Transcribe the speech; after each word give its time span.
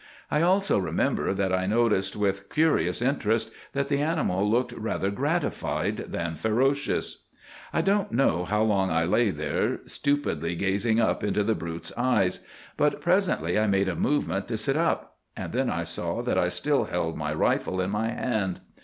I 0.31 0.41
also 0.41 0.79
remember 0.79 1.31
that 1.31 1.53
I 1.53 1.67
noticed 1.67 2.15
with 2.15 2.49
curious 2.49 3.03
interest 3.03 3.51
that 3.73 3.87
the 3.87 4.01
animal 4.01 4.49
looked 4.49 4.71
rather 4.71 5.11
gratified 5.11 5.97
than 6.07 6.33
ferocious. 6.33 7.19
"'I 7.71 7.81
don't 7.81 8.11
know 8.11 8.43
how 8.45 8.63
long 8.63 8.89
I 8.89 9.03
lay 9.05 9.29
there, 9.29 9.81
stupidly 9.85 10.55
gazing 10.55 10.99
up 10.99 11.23
into 11.23 11.43
the 11.43 11.53
brute's 11.53 11.93
eyes; 11.95 12.39
but 12.77 12.99
presently 12.99 13.59
I 13.59 13.67
made 13.67 13.87
a 13.89 13.95
movement 13.95 14.47
to 14.47 14.57
sit 14.57 14.75
up, 14.75 15.17
and 15.37 15.53
then 15.53 15.69
I 15.69 15.83
saw 15.83 16.23
that 16.23 16.35
I 16.35 16.49
still 16.49 16.85
held 16.85 17.15
my 17.15 17.31
rifle 17.31 17.79
in 17.79 17.91
my 17.91 18.07
hand. 18.09 18.59